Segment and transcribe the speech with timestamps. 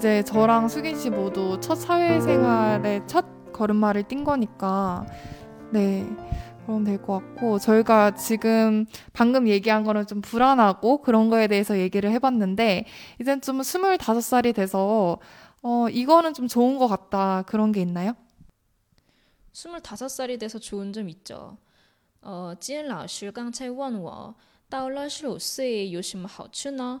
[0.00, 5.06] 이제 저랑 수긴 씨 모두 첫 사회생활의 첫 걸음마를 뛴 거니까
[5.70, 6.06] 네.
[6.66, 12.10] 그럼 될 것 같고 저희가 지금 방금 얘기한 거는 좀 불안하고 그런 거에 대해서 얘기를
[12.10, 12.86] 해봤는데
[13.20, 15.18] 이젠 좀 스물다섯 살이 돼서
[15.62, 18.14] 어 이거는 좀 좋은 것 같다 그런 게 있나요?
[19.52, 21.56] 스물다섯 살이 돼서 좋은 점 있죠.
[22.20, 24.34] 어, 今天老师刚才问我
[24.68, 27.00] 到了十五岁有什么好处呢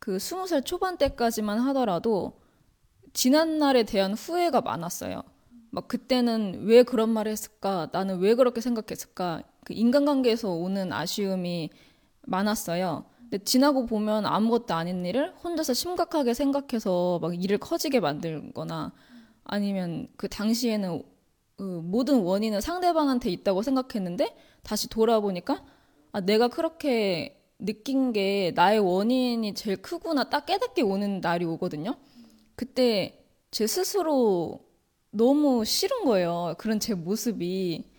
[0.00, 2.40] 그 스무 살 초반 때까지만 하더라도
[3.12, 5.22] 지난 날에 대한 후회가 많았어요.
[5.70, 7.90] 막 그때는 왜 그런 말을 했을까?
[7.92, 9.42] 나는 왜 그렇게 생각했을까?
[9.64, 11.70] 그 인간관계에서 오는 아쉬움이
[12.22, 13.04] 많았어요.
[13.20, 18.92] 근데 지나고 보면 아무것도 아닌 일을 혼자서 심각하게 생각해서 막 일을 커지게 만들거나
[19.44, 21.02] 아니면 그 당시에는
[21.56, 25.62] 그 모든 원인은 상대방한테 있다고 생각했는데 다시 돌아보니까
[26.12, 31.96] 아, 내가 그렇게 느낀 게 나의 원인이 제일 크구나 딱 깨닫게 오는 날이 오거든요.
[32.56, 34.60] 그때 제 스스로
[35.10, 36.54] 너무 싫은 거예요.
[36.58, 37.90] 그런 제 모습이.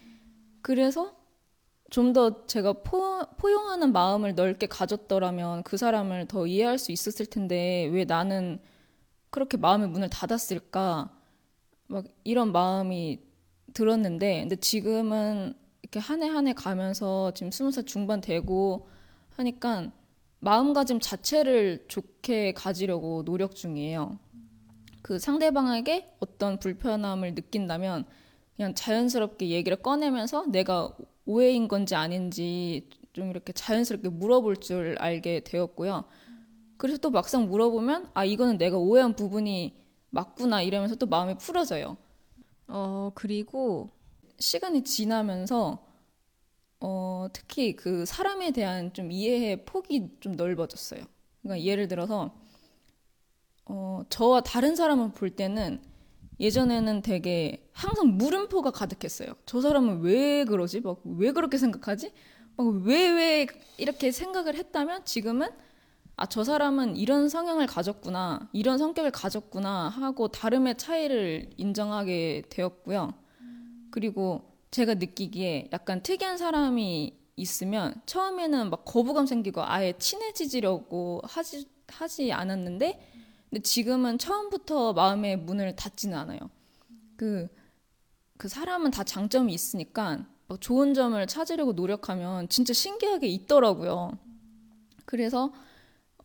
[0.61, 1.15] 그래서
[1.91, 7.89] 좀 더 제가 포, 포용하는 마음을 넓게 가졌더라면 그 사람을 더 이해할 수 있었을 텐데
[7.91, 8.59] 왜 나는
[9.29, 11.11] 그렇게 마음의 문을 닫았을까?
[11.87, 13.19] 막 이런 마음이
[13.73, 15.53] 들었는데 근데 지금은
[15.83, 18.87] 이렇게 한 해 한 해 가면서 지금 스무 살 중반 되고
[19.35, 19.91] 하니까
[20.39, 24.17] 마음가짐 자체를 좋게 가지려고 노력 중이에요.
[25.01, 28.05] 그 상대방에게 어떤 불편함을 느낀다면
[28.55, 36.05] 그냥 자연스럽게 얘기를 꺼내면서 내가 오해인 건지 아닌지 좀 이렇게 자연스럽게 물어볼 줄 알게 되었고요.
[36.77, 39.75] 그래서 또 막상 물어보면 아 이거는 내가 오해한 부분이
[40.09, 41.97] 맞구나 이러면서 또 마음이 풀어져요.
[42.67, 43.89] 어 그리고
[44.39, 45.90] 시간이 지나면서
[46.81, 51.01] 어 특히 그 사람에 대한 좀 이해의 폭이 좀 넓어졌어요.
[51.43, 52.33] 그러니까 예를 들어서
[53.65, 55.81] 어, 저와 다른 사람을 볼 때는
[56.39, 59.33] 예전에는 되게 항상 물음표가 가득했어요.
[59.45, 60.81] 저 사람은 왜 그러지?
[60.81, 62.11] 막 왜 그렇게 생각하지?
[62.57, 63.47] 막왜왜
[63.77, 65.49] 이렇게 생각을 했다면 지금은
[66.17, 73.13] 아, 저 사람은 이런 성향을 가졌구나, 이런 성격을 가졌구나 하고 다름의 차이를 인정하게 되었고요.
[73.91, 82.31] 그리고 제가 느끼기에 약간 특이한 사람이 있으면 처음에는 막 거부감 생기고 아예 친해지려고 하지, 하지
[82.31, 83.07] 않았는데
[83.49, 86.39] 근데 지금은 처음부터 마음의 문을 닫지는 않아요.
[87.17, 87.49] 그,
[88.37, 90.25] 그 사람은 다 장점이 있으니까
[90.61, 94.17] 좋은 점을 찾으려고 노력하면 진짜 신기하게 있더라고요.
[95.05, 95.51] 그래서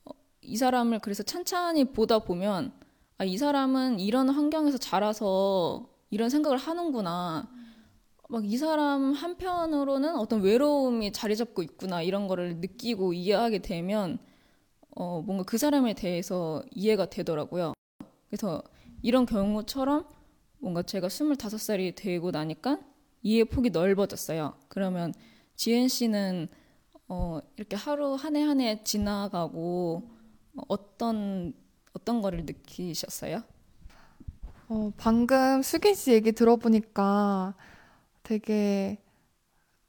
[0.04, 2.72] 어, 이 사람을 그래서 찬찬히 보다 보면
[3.18, 7.48] 아, 이 사람은 이런 환경에서 자라서 이런 생각을 하는구나.
[8.28, 14.18] 막 이 사람 한편으로는 어떤 외로움이 자리 잡고 있구나 이런 거를 느끼고 이해하게 되면
[14.96, 17.74] 어, 뭔가 그 사람에 대해서 이해가 되더라고요.
[18.30, 18.62] 그래서
[19.02, 20.08] 이런 경우처럼
[20.58, 22.80] 뭔가 제가 25살이 되고 나니까
[23.22, 24.54] 이해 폭이 넓어졌어요.
[24.68, 25.14] 그러면
[25.56, 26.48] 지은 씨는
[27.08, 30.10] 어, 이렇게 하루 한 해 한 해 지나가고
[30.68, 31.54] 어떤
[31.94, 33.42] 어떤 거를 느끼셨어요?
[34.68, 37.54] 어, 방금 수긴 씨 얘기 들어보니까
[38.26, 38.98] 되게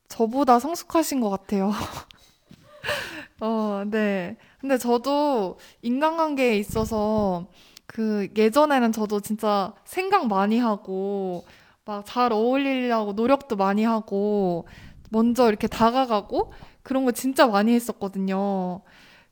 [0.10, 1.72] 저보다 성숙하신 것 같아요.
[3.40, 4.38] 어, 네.
[4.60, 7.48] 근데 저도 인간관계에 있어서
[7.86, 11.46] 그 예전에는 저도 진짜 생각 많이 하고
[11.86, 14.68] 막 잘 어울리려고 노력도 많이 하고
[15.10, 16.52] 먼저 이렇게 다가가고
[16.84, 18.82] 그런 거 진짜 많이 했었거든요.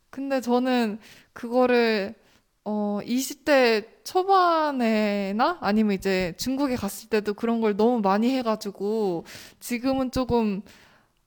[0.09, 0.99] 근데 저는
[1.33, 2.15] 그거를
[2.65, 9.25] 어 20대 초반에나 아니면 이제 중국에 갔을 때도 그런 걸 너무 많이 해가지고
[9.59, 10.61] 지금은 조금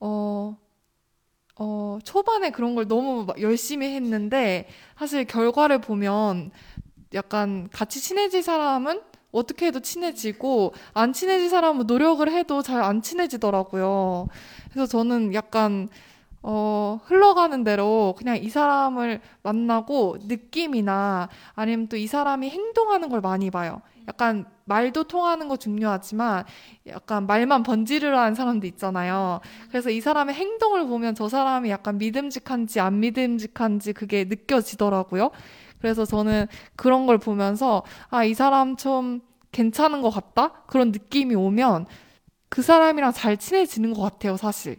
[0.01, 0.57] 어
[1.57, 6.51] 어, 초반에 그런 걸 너무 열심히 했는데, 사실 결과를 보면
[7.15, 9.03] 약간 같이 친해질 사람은
[9.33, 14.29] 어떻게 해도 친해지고, 안 친해질 사람은 노력을 해도 잘 안 친해지더라고요.
[14.73, 15.89] 그래서 저는 약간,
[16.51, 23.51] 어, 흘러가는 대로 그냥 이 사람을 만나고 느낌이나 아니면 또 이 사람이 행동하는 걸 많이
[23.51, 23.83] 봐요.
[24.09, 26.45] 약간 말도 통하는 거 중요하지만
[26.87, 29.41] 약간 말만 번지르르한 사람도 있잖아요.
[29.69, 35.31] 그래서 이 사람의 행동을 보면 저 사람이 약간 믿음직한지 안 믿음직한지 그게 느껴지더라고요.
[35.81, 36.47] 그래서 저는
[36.77, 39.21] 그런 걸 보면서 아, 이 사람 좀
[39.53, 40.53] 괜찮은 것 같다?
[40.67, 41.85] 그런 느낌이 오면
[42.49, 44.79] 그 사람이랑 잘 친해지는 것 같아요, 사실.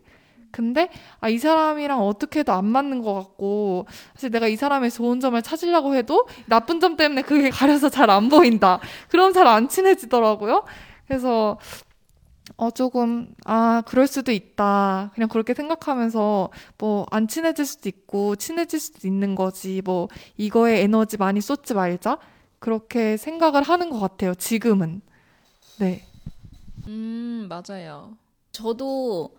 [0.51, 0.89] 근데
[1.21, 3.85] 아, 이 사람이랑 어떻게 해도 안 맞는 것 같고
[4.15, 8.29] 사실 내가 이 사람의 좋은 점을 찾으려고 해도 나쁜 점 때문에 그게 가려서 잘 안
[8.29, 8.79] 보인다.
[9.09, 10.63] 그럼 잘 안 친해지더라고요.
[11.07, 11.57] 그래서
[12.57, 15.11] 어 조금 아 그럴 수도 있다.
[15.13, 19.81] 그냥 그렇게 생각하면서 뭐 안 친해질 수도 있고 친해질 수도 있는 거지.
[19.85, 20.07] 뭐
[20.37, 22.17] 이거에 에너지 많이 쏟지 말자.
[22.59, 24.35] 그렇게 생각을 하는 것 같아요.
[24.35, 25.01] 지금은.
[25.79, 26.05] 네.
[26.87, 28.17] 음, 맞아요.
[28.51, 29.35] 저도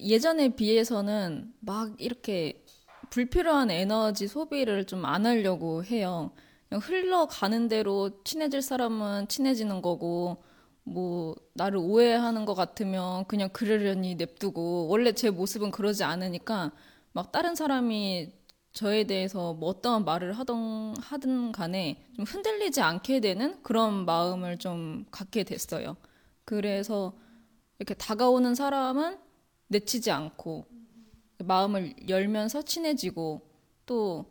[0.00, 2.64] 예전에 비해서는 막 이렇게
[3.10, 6.32] 불필요한 에너지 소비를 좀 안 하려고 해요.
[6.68, 10.42] 그냥 흘러가는 대로 친해질 사람은 친해지는 거고,
[10.84, 16.72] 뭐, 나를 오해하는 것 같으면 그냥 그러려니 냅두고, 원래 제 모습은 그러지 않으니까,
[17.12, 18.32] 막 다른 사람이
[18.72, 25.04] 저에 대해서 뭐 어떠한 말을 하던, 하든 간에 좀 흔들리지 않게 되는 그런 마음을 좀
[25.10, 25.96] 갖게 됐어요.
[26.46, 27.12] 그래서
[27.78, 29.18] 이렇게 다가오는 사람은
[29.72, 30.66] 내치지 않고
[31.38, 33.40] 마음을 열면서 친해지고
[33.86, 34.26] 또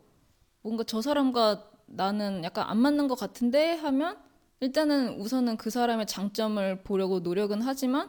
[0.62, 4.18] 뭔가 저 사람과 나는 약간 안 맞는 것 같은데 하면
[4.60, 8.08] 일단은 우선은 그 사람의 장점을 보려고 노력은 하지만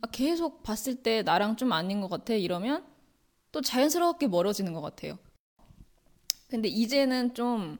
[0.00, 2.84] 아, 계속 봤을 때 나랑 좀 아닌 것 같아 이러면
[3.50, 5.18] 또 자연스럽게 멀어지는 것 같아요.
[6.48, 7.78] 근데 이제는 좀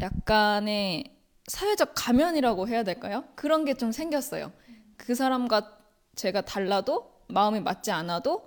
[0.00, 1.16] 약간의
[1.46, 3.24] 사회적 가면이라고 해야 될까요?
[3.34, 4.52] 그런 게 좀 생겼어요.
[4.96, 5.78] 그 사람과
[6.14, 8.42] 제가 달라도 마음이 맞지 않아도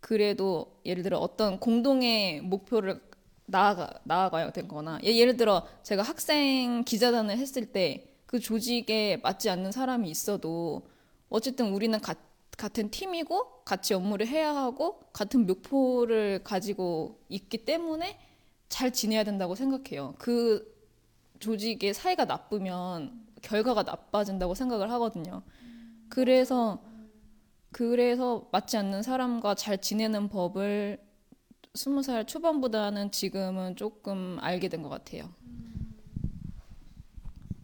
[0.00, 3.00] 그래도 예를 들어 어떤 공동의 목표를
[3.46, 9.70] 나아가, 나아가야 되거나 예, 예를 들어 제가 학생 기자단을 했을 때 그 조직에 맞지 않는
[9.70, 10.88] 사람이 있어도
[11.28, 12.16] 어쨌든 우리는 가,
[12.58, 18.18] 같은 팀이고 같이 업무를 해야 하고 같은 목표를 가지고 있기 때문에
[18.68, 20.16] 잘 지내야 된다고 생각해요.
[20.18, 20.68] 그
[21.38, 25.42] 조직의 사이가 나쁘면 결과가 나빠진다고 생각을 하거든요.
[26.08, 26.82] 그래서
[27.74, 30.96] 그래서 맞지 않는 사람과 잘 지내는 법을
[31.74, 35.24] 스무 살 초반보다는 지금은 조금 알게 된 것 같아요.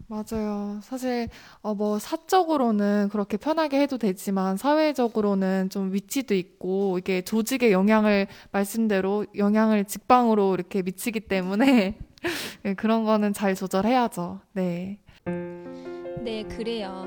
[0.09, 0.81] 맞아요.
[0.83, 1.29] 사실,
[1.63, 9.27] 어, 뭐, 사적으로는 그렇게 편하게 해도 되지만, 사회적으로는 좀 위치도 있고, 이게 조직의 영향을, 말씀대로
[9.37, 11.97] 영향을 직방으로 이렇게 미치기 때문에,
[12.65, 14.41] 네, 그런 거는 잘 조절해야죠.
[14.55, 14.99] 네.
[16.25, 17.07] 네, 그래요.